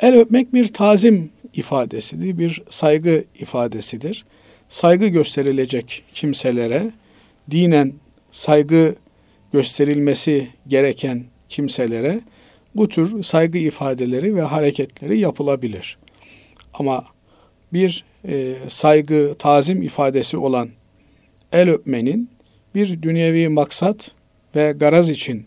[0.00, 4.24] El öpmek bir tazim ifadesidir, bir saygı ifadesidir.
[4.68, 6.90] Saygı gösterilecek kimselere
[7.50, 7.92] dinen
[8.32, 8.94] saygı
[9.52, 12.20] gösterilmesi gereken kimselere
[12.74, 15.98] bu tür saygı ifadeleri ve hareketleri yapılabilir.
[16.74, 17.04] Ama
[17.72, 20.68] bir e, saygı, tazim ifadesi olan
[21.52, 22.30] el öpmenin
[22.74, 24.12] bir dünyevi maksat
[24.56, 25.46] ve garaz için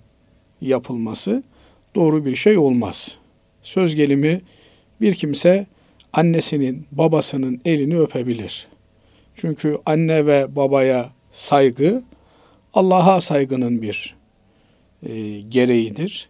[0.61, 1.43] yapılması
[1.95, 3.17] doğru bir şey olmaz.
[3.63, 4.41] Söz gelimi
[5.01, 5.67] bir kimse
[6.13, 8.67] annesinin, babasının elini öpebilir.
[9.35, 12.03] Çünkü anne ve babaya saygı
[12.73, 14.15] Allah'a saygının bir
[15.03, 16.29] e, gereğidir.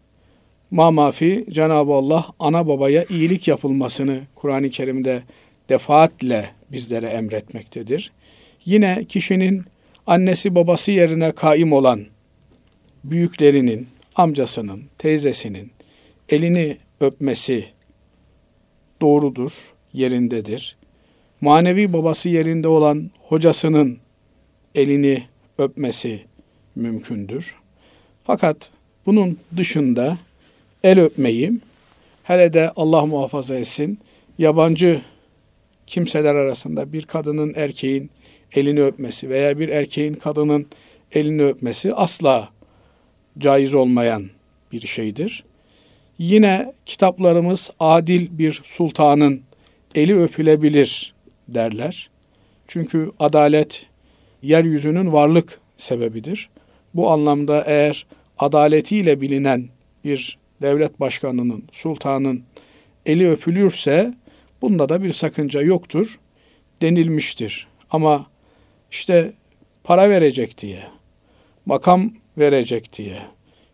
[0.72, 5.24] Ma mafi Cenab-ı Allah ana babaya iyilik yapılmasını Kur'an-ı Kerim'de
[5.70, 8.12] defaatle bizlere emretmektedir.
[8.66, 9.64] Yine kişinin
[10.08, 12.06] annesi babası yerine kaim olan
[13.04, 15.72] büyüklerinin, amcasının, teyzesinin
[16.30, 17.66] elini öpmesi
[19.02, 20.78] doğrudur, yerindedir.
[21.42, 23.98] Manevi babası yerinde olan hocasının
[24.76, 25.24] elini
[25.58, 26.22] öpmesi
[26.76, 27.56] mümkündür.
[28.24, 28.72] Fakat
[29.06, 30.18] bunun dışında
[30.84, 31.54] el öpmeyi
[32.24, 34.00] hele de Allah muhafaza etsin
[34.38, 35.02] yabancı
[35.88, 38.12] kimseler arasında bir kadının erkeğin
[38.52, 40.68] elini öpmesi veya bir erkeğin kadının
[41.12, 42.50] elini öpmesi asla
[43.38, 44.30] caiz olmayan
[44.72, 45.44] bir şeydir.
[46.18, 49.42] Yine kitaplarımız adil bir sultanın
[49.96, 51.14] eli öpülebilir
[51.48, 52.10] derler.
[52.68, 53.86] Çünkü adalet
[54.42, 56.50] yeryüzünün varlık sebebidir.
[56.94, 58.06] Bu anlamda eğer
[58.38, 59.70] adaletiyle bilinen
[60.04, 62.44] bir devlet başkanının, sultanın
[63.06, 64.14] eli öpülürse
[64.62, 66.20] bunda da bir sakınca yoktur
[66.82, 67.68] denilmiştir.
[67.92, 68.26] Ama
[68.92, 69.34] işte
[69.84, 70.84] para verecek diye,
[71.66, 73.18] makam verecek diye,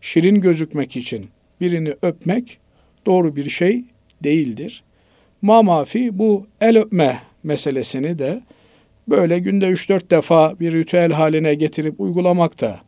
[0.00, 1.28] şirin gözükmek için
[1.60, 2.58] birini öpmek
[3.06, 3.84] doğru bir şey
[4.24, 4.84] değildir.
[5.42, 8.42] Mamafi bu el öpme meselesini de
[9.08, 12.80] böyle günde 3-4 defa bir ritüel haline getirip uygulamak da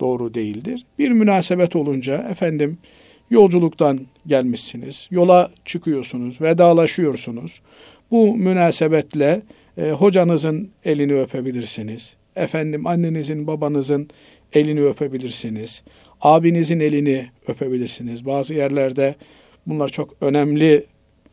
[0.00, 0.86] doğru değildir.
[0.98, 2.78] Bir münasebet olunca efendim
[3.30, 7.60] yolculuktan gelmişsiniz, yola çıkıyorsunuz, vedalaşıyorsunuz.
[8.10, 9.42] Bu münasebetle
[9.78, 12.14] e, hocanızın elini öpebilirsiniz.
[12.36, 14.08] Efendim annenizin, babanızın
[14.52, 15.82] elini öpebilirsiniz.
[16.20, 18.26] Abinizin elini öpebilirsiniz.
[18.26, 19.14] Bazı yerlerde
[19.66, 20.86] bunlar çok önemli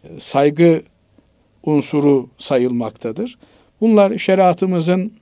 [0.03, 0.81] e, saygı
[1.63, 3.37] unsuru sayılmaktadır.
[3.81, 5.13] Bunlar şeriatımızın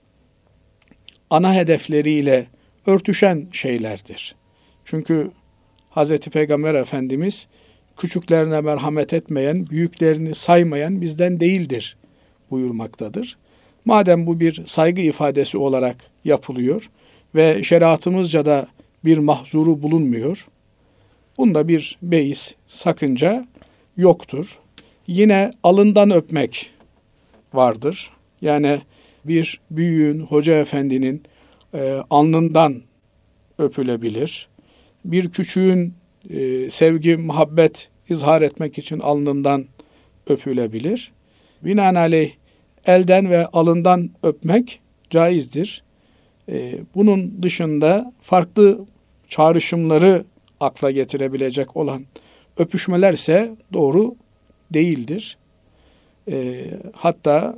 [1.30, 2.48] ana hedefleriyle
[2.86, 4.36] örtüşen şeylerdir.
[4.86, 5.32] Çünkü
[5.96, 6.18] Hz.
[6.18, 7.48] Peygamber Efendimiz
[7.98, 11.98] küçüklerine merhamet etmeyen, büyüklerini saymayan bizden değildir
[12.52, 13.38] buyurmaktadır.
[13.86, 16.90] Madem bu bir saygı ifadesi olarak yapılıyor
[17.36, 18.68] ve şeriatımızca da
[19.06, 20.48] bir mahzuru bulunmuyor,
[21.38, 23.48] bunda bir beis, sakınca
[23.98, 24.60] yoktur.
[25.08, 26.72] Yine alından öpmek
[27.54, 28.12] vardır.
[28.42, 28.82] Yani
[29.26, 31.24] bir büyüğün, hoca efendinin
[31.74, 32.82] e, alnından
[33.58, 34.48] öpülebilir.
[35.06, 35.94] Bir küçüğün
[36.30, 39.66] e, sevgi, muhabbet izhar etmek için alnından
[40.28, 41.12] öpülebilir.
[41.62, 42.32] Binaenaleyh
[42.86, 44.80] elden ve alından öpmek
[45.10, 45.84] caizdir.
[46.50, 48.86] E, bunun dışında farklı
[49.28, 50.26] çağrışımları
[50.60, 52.06] akla getirebilecek olan
[52.58, 54.16] öpüşmelerse doğru
[54.74, 55.38] değildir.
[56.32, 57.56] E, hatta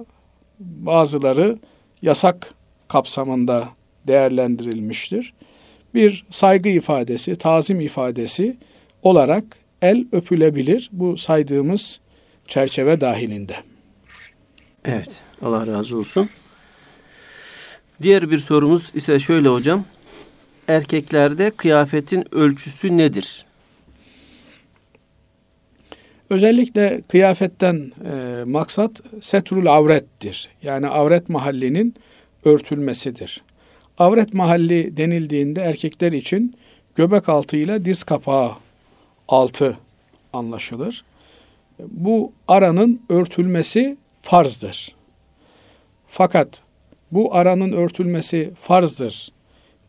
[0.59, 1.57] bazıları
[2.01, 2.53] yasak
[2.87, 3.69] kapsamında
[4.07, 5.33] değerlendirilmiştir.
[5.93, 8.57] Bir saygı ifadesi, tazim ifadesi
[9.01, 9.43] olarak
[9.81, 11.99] el öpülebilir bu saydığımız
[12.47, 13.55] çerçeve dahilinde.
[14.85, 16.29] Evet, Allah razı olsun.
[18.01, 19.85] Diğer bir sorumuz ise şöyle hocam.
[20.67, 23.45] Erkeklerde kıyafetin ölçüsü nedir?
[26.29, 30.49] Özellikle kıyafetten e, maksat setrul avrettir.
[30.63, 31.95] Yani avret mahallinin
[32.45, 33.41] örtülmesidir.
[33.97, 36.55] Avret mahalli denildiğinde erkekler için
[36.95, 38.51] göbek altı ile diz kapağı
[39.27, 39.77] altı
[40.33, 41.03] anlaşılır.
[41.79, 44.95] Bu aranın örtülmesi farzdır.
[46.07, 46.61] Fakat
[47.11, 49.31] bu aranın örtülmesi farzdır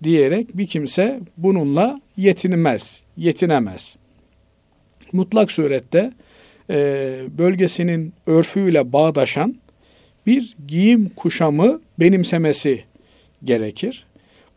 [0.03, 3.97] diyerek bir kimse bununla yetinmez, yetinemez.
[5.13, 6.13] Mutlak surette
[6.71, 6.77] e,
[7.39, 9.57] bölgesinin örfüyle bağdaşan
[10.27, 12.85] bir giyim kuşamı benimsemesi
[13.45, 14.07] gerekir.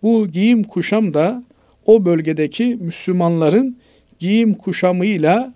[0.04, 1.43] Bu giyim kuşam da
[1.86, 3.78] o bölgedeki Müslümanların
[4.19, 5.54] giyim kuşamıyla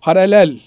[0.00, 0.58] paralel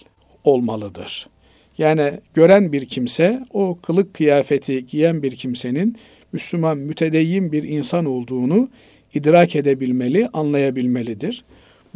[0.44, 1.30] olmalıdır.
[1.78, 5.98] Yani gören bir kimse o kılık kıyafeti giyen bir kimsenin
[6.34, 8.70] Müslüman mütedeyyin bir insan olduğunu
[9.14, 11.44] idrak edebilmeli, anlayabilmelidir.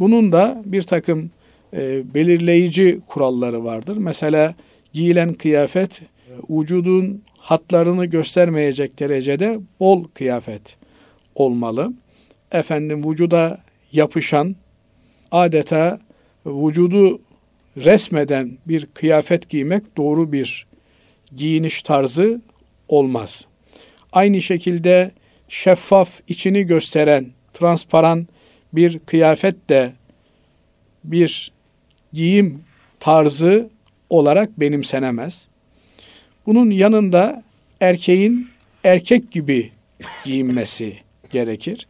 [0.00, 1.30] Bunun da bir takım
[1.76, 3.96] e, belirleyici kuralları vardır.
[3.96, 4.54] Mesela
[4.92, 6.04] giyilen kıyafet e,
[6.50, 10.76] vücudun hatlarını göstermeyecek derecede bol kıyafet
[11.34, 11.92] olmalı.
[12.52, 13.58] Efendim vücuda
[13.92, 14.56] yapışan
[15.32, 16.00] adeta
[16.46, 17.20] vücudu
[17.76, 20.66] resmeden bir kıyafet giymek doğru bir
[21.36, 22.40] giyiniş tarzı
[22.88, 23.46] olmaz.
[24.12, 25.10] Aynı şekilde
[25.48, 28.26] şeffaf içini gösteren transparan
[28.72, 29.92] bir kıyafet de
[31.04, 31.52] bir
[32.12, 32.62] giyim
[33.00, 33.70] tarzı
[34.10, 35.48] olarak benimsenemez.
[36.46, 37.42] Bunun yanında
[37.80, 38.48] erkeğin
[38.84, 39.70] erkek gibi
[40.24, 40.96] giyinmesi
[41.32, 41.86] gerekir.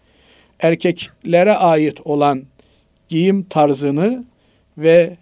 [0.60, 2.42] Erkeklere ait olan
[3.08, 4.24] giyim tarzını
[4.78, 5.16] ve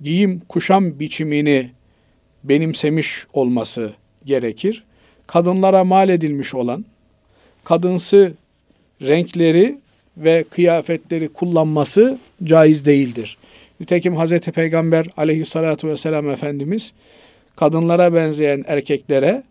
[0.00, 1.70] giyim kuşam biçimini
[2.44, 3.92] benimsemiş olması
[4.24, 4.84] gerekir.
[5.26, 6.84] Kadınlara mal edilmiş olan
[7.64, 8.32] kadınsı
[9.02, 9.78] renkleri
[10.16, 13.38] ve kıyafetleri kullanması caiz değildir.
[13.80, 14.38] Nitekim Hz.
[14.40, 16.92] Peygamber aleyhissalatu vesselam Efendimiz
[17.60, 19.42] kadınlara benzeyen erkeklere,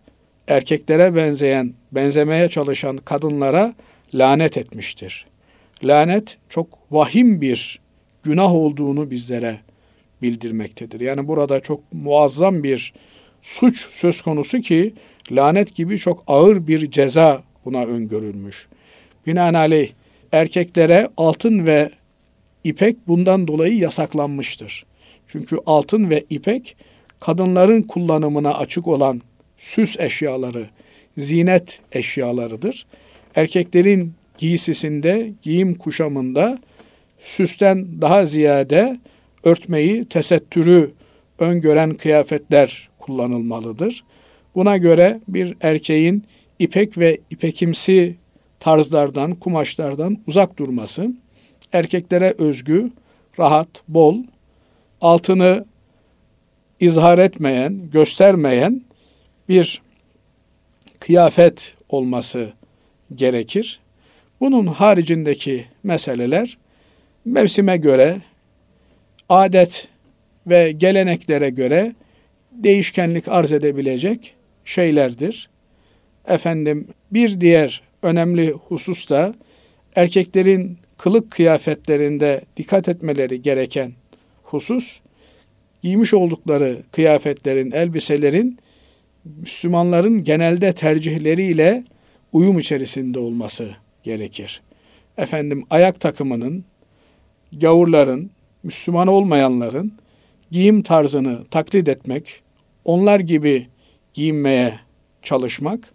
[0.48, 3.74] erkeklere benzeyen, benzemeye çalışan kadınlara
[4.14, 5.26] lanet etmiştir.
[5.84, 7.80] Lanet çok vahim bir
[8.24, 9.60] günah olduğunu bizlere
[10.22, 11.00] bildirmektedir.
[11.00, 12.94] Yani burada çok muazzam bir
[13.42, 14.94] suç söz konusu ki
[15.32, 18.68] lanet gibi çok ağır bir ceza buna öngörülmüş.
[19.28, 19.90] Binaenaleyh
[20.32, 21.92] erkeklere altın ve
[22.64, 24.86] ipek bundan dolayı yasaklanmıştır.
[25.28, 26.76] Çünkü altın ve ipek
[27.20, 29.22] kadınların kullanımına açık olan
[29.58, 30.70] süs eşyaları,
[31.18, 32.86] zinet eşyalarıdır.
[33.36, 36.60] Erkeklerin giysisinde, giyim kuşamında
[37.20, 39.00] süsten daha ziyade
[39.44, 40.92] örtmeyi, tesettürü
[41.40, 44.04] öngören kıyafetler kullanılmalıdır.
[44.56, 46.24] Buna göre bir erkeğin
[46.60, 48.16] ipek ve ipekimsi
[48.60, 51.14] tarzlardan, kumaşlardan uzak durması,
[51.74, 52.92] erkeklere özgü,
[53.40, 54.18] rahat, bol,
[55.02, 55.66] altını
[56.80, 58.82] izhar etmeyen, göstermeyen
[59.50, 59.82] bir
[61.00, 62.50] kıyafet olması
[63.16, 63.80] gerekir.
[64.40, 66.58] Bunun haricindeki meseleler
[67.26, 68.22] mevsime göre,
[69.30, 69.88] adet
[70.48, 71.96] ve geleneklere göre
[72.52, 75.50] değişkenlik arz edebilecek şeylerdir.
[76.28, 79.34] Efendim bir diğer önemli husus da
[79.96, 83.92] erkeklerin kılık kıyafetlerinde dikkat etmeleri gereken
[84.44, 85.00] husus
[85.84, 88.60] giymiş oldukları kıyafetlerin, elbiselerin
[89.26, 91.84] Müslümanların genelde tercihleriyle
[92.34, 93.70] uyum içerisinde olması
[94.04, 94.62] gerekir.
[95.18, 96.66] Efendim ayak takımının,
[97.54, 98.32] gavurların,
[98.64, 99.94] Müslüman olmayanların
[100.52, 102.42] giyim tarzını taklit etmek,
[102.86, 103.68] onlar gibi
[104.14, 104.80] giyinmeye
[105.22, 105.94] çalışmak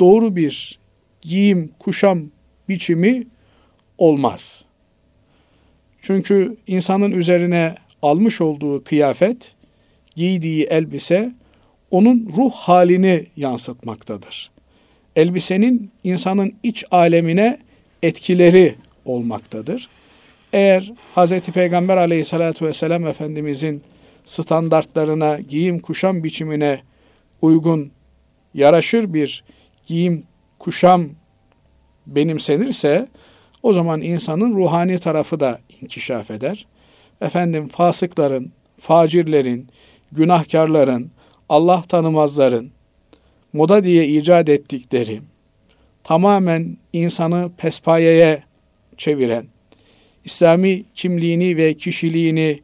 [0.00, 0.78] doğru bir
[1.22, 2.22] giyim, kuşam
[2.68, 3.26] biçimi
[3.98, 4.64] olmaz.
[6.02, 9.54] Çünkü insanın üzerine almış olduğu kıyafet,
[10.16, 11.32] giydiği elbise
[11.90, 14.50] onun ruh halini yansıtmaktadır.
[15.16, 17.58] Elbisenin insanın iç alemine
[18.02, 19.88] etkileri olmaktadır.
[20.52, 21.40] Eğer Hz.
[21.40, 23.82] Peygamber aleyhissalatü vesselam Efendimizin
[24.22, 26.80] standartlarına, giyim kuşam biçimine
[27.42, 27.90] uygun,
[28.54, 29.44] yaraşır bir
[29.86, 30.24] giyim
[30.58, 31.08] kuşam
[32.06, 33.08] benimsenirse
[33.62, 36.66] o zaman insanın ruhani tarafı da inkişaf eder.
[37.22, 39.68] Efendim fasıkların, facirlerin,
[40.12, 41.10] günahkarların,
[41.48, 42.70] Allah tanımazların
[43.52, 45.20] moda diye icat ettikleri
[46.04, 48.42] tamamen insanı pespayeye
[48.96, 49.46] çeviren,
[50.24, 52.60] İslami kimliğini ve kişiliğini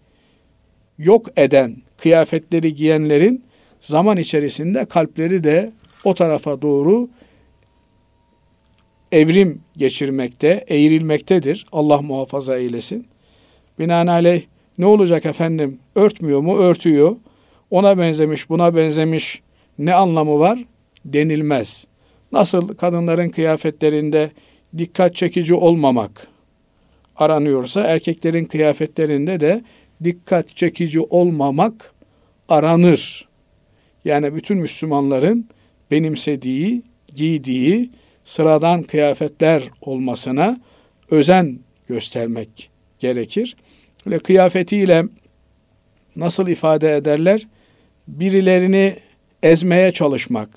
[0.99, 3.45] yok eden kıyafetleri giyenlerin
[3.81, 5.73] zaman içerisinde kalpleri de
[6.05, 7.09] o tarafa doğru
[9.13, 11.67] evrim geçirmekte, eğrilmektedir.
[11.73, 13.07] Allah muhafaza eylesin.
[13.79, 14.43] Binaenaleyh
[14.79, 15.79] ne olacak efendim?
[15.95, 16.59] Örtmüyor mu?
[16.59, 17.17] Örtüyor.
[17.71, 19.43] Ona benzemiş, buna benzemiş
[19.79, 20.65] ne anlamı var?
[21.05, 21.87] Denilmez.
[22.33, 24.31] Nasıl kadınların kıyafetlerinde
[24.79, 26.29] dikkat çekici olmamak
[27.17, 29.63] aranıyorsa erkeklerin kıyafetlerinde de
[30.05, 31.93] dikkat çekici olmamak
[32.49, 33.29] aranır.
[34.05, 35.49] Yani bütün Müslümanların
[35.91, 36.83] benimsediği,
[37.15, 37.91] giydiği
[38.25, 40.61] sıradan kıyafetler olmasına
[41.11, 43.57] özen göstermek gerekir.
[44.07, 45.05] Böyle kıyafetiyle
[46.17, 47.47] nasıl ifade ederler?
[48.09, 48.97] Birilerini
[49.43, 50.49] ezmeye çalışmak.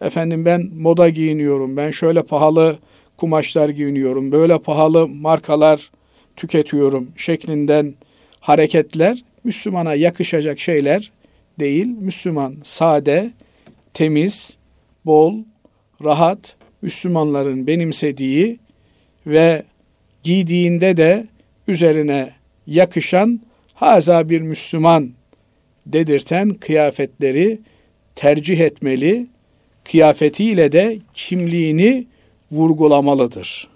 [0.00, 2.78] Efendim ben moda giyiniyorum, ben şöyle pahalı
[3.16, 5.90] kumaşlar giyiniyorum, böyle pahalı markalar
[6.36, 7.94] tüketiyorum şeklinden
[8.40, 11.12] hareketler Müslümana yakışacak şeyler
[11.60, 11.86] değil.
[11.86, 13.30] Müslüman sade,
[13.94, 14.56] temiz,
[15.04, 15.34] bol,
[16.04, 18.58] rahat, Müslümanların benimsediği
[19.26, 19.62] ve
[20.22, 21.26] giydiğinde de
[21.68, 22.35] üzerine
[22.66, 23.40] yakışan
[23.74, 25.10] haza bir Müslüman
[25.86, 27.60] dedirten kıyafetleri
[28.14, 29.26] tercih etmeli,
[29.84, 32.06] kıyafetiyle de kimliğini
[32.52, 33.68] vurgulamalıdır.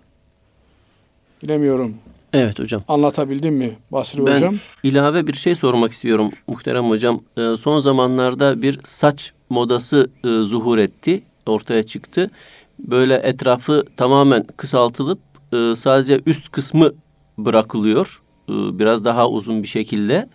[1.43, 1.95] Bilemiyorum.
[2.33, 2.83] Evet hocam.
[2.89, 4.57] Anlatabildim mi Basri ben hocam?
[4.83, 7.21] ilave bir şey sormak istiyorum muhterem hocam.
[7.39, 12.31] Ee, son zamanlarda bir saç modası e, zuhur etti, ortaya çıktı.
[12.79, 15.19] Böyle etrafı tamamen kısaltılıp
[15.53, 16.93] e, sadece üst kısmı
[17.39, 18.23] bırakılıyor.
[18.51, 20.29] E, biraz daha uzun bir şekilde.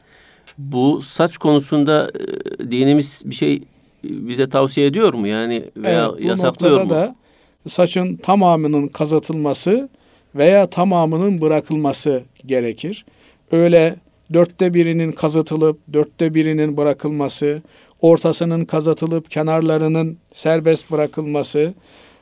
[0.57, 2.11] Bu saç konusunda
[2.59, 3.61] e, dinimiz bir şey
[4.03, 5.27] bize tavsiye ediyor mu?
[5.27, 6.89] Yani veya evet, bu yasaklıyor mu?
[6.89, 7.15] da
[7.67, 9.89] saçın tamamının kazatılması
[10.35, 13.05] veya tamamının bırakılması gerekir.
[13.51, 13.95] Öyle
[14.33, 17.61] dörtte birinin kazıtılıp dörtte birinin bırakılması,
[18.01, 21.73] ortasının kazatılıp kenarlarının serbest bırakılması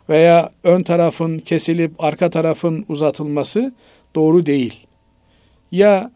[0.10, 3.74] veya ön tarafın kesilip arka tarafın uzatılması
[4.16, 4.83] doğru değil.
[5.74, 6.12] Ya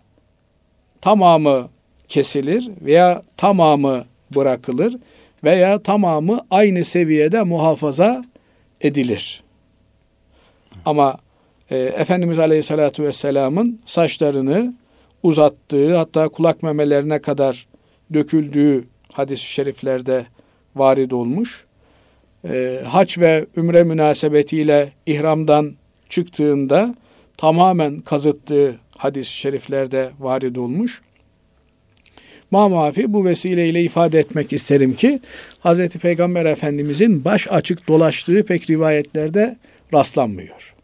[1.02, 1.70] tamamı
[2.08, 4.06] kesilir veya tamamı
[4.36, 4.96] bırakılır
[5.44, 8.26] veya tamamı aynı seviyede muhafaza
[8.82, 9.44] edilir.
[10.86, 11.18] Ama
[11.72, 14.74] e, Efendimiz Aleyhisselatü Vesselam'ın saçlarını
[15.24, 17.68] uzattığı hatta kulak memelerine kadar
[18.14, 20.26] döküldüğü hadis-i şeriflerde
[20.76, 21.66] varid olmuş.
[22.50, 25.74] E, hac ve ümre münasebetiyle ihramdan
[26.10, 26.96] çıktığında
[27.38, 31.02] tamamen kazıttığı hadis-i şeriflerde varid olmuş.
[32.52, 35.20] Mamafi bu vesileyle ifade etmek isterim ki
[35.66, 35.90] Hz.
[35.90, 39.58] Peygamber Efendimizin baş açık dolaştığı pek rivayetlerde
[39.94, 40.76] rastlanmıyor.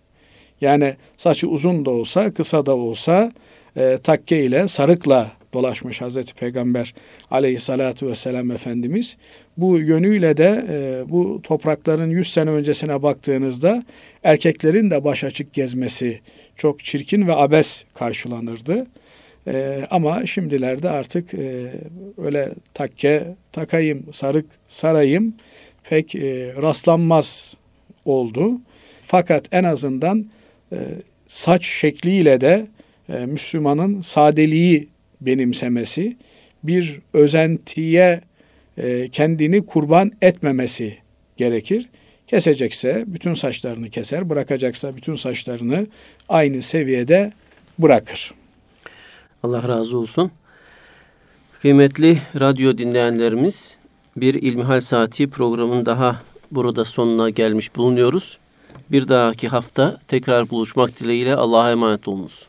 [0.62, 3.34] Yani saçı uzun da olsa, kısa da olsa
[3.78, 6.94] e, takke ile, sarıkla dolaşmış Hazreti Peygamber
[7.32, 9.18] aleyhissalatu vesselam Efendimiz.
[9.58, 13.84] Bu yönüyle de e, bu toprakların 100 sene öncesine baktığınızda
[14.24, 16.20] erkeklerin de baş açık gezmesi
[16.58, 18.88] çok çirkin ve abes karşılanırdı.
[19.48, 21.72] E, ama şimdilerde artık e,
[22.18, 25.34] öyle takke takayım, sarık sarayım
[25.84, 27.58] pek e, rastlanmaz
[28.06, 28.52] oldu.
[29.02, 30.26] Fakat en azından
[30.72, 30.78] e,
[31.28, 32.68] saç şekliyle de
[33.10, 34.88] e, Müslümanın sadeliği
[35.22, 36.18] benimsemesi,
[36.64, 38.22] bir özentiye
[38.78, 40.98] e, kendini kurban etmemesi
[41.38, 41.90] gerekir.
[42.34, 45.88] Kesecekse bütün saçlarını keser, bırakacaksa bütün saçlarını
[46.30, 47.34] aynı seviyede
[47.80, 48.34] bırakır.
[49.44, 50.32] Allah razı olsun.
[51.62, 53.78] Kıymetli radyo dinleyenlerimiz,
[54.18, 56.22] bir İlmihal Saati programın daha
[56.52, 58.38] burada sonuna gelmiş bulunuyoruz.
[58.92, 62.48] Bir dahaki hafta tekrar buluşmak dileğiyle Allah'a emanet olunuz.